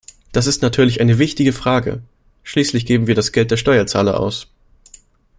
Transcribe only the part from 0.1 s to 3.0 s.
Das ist natürlich eine wichtige Frage, schließlich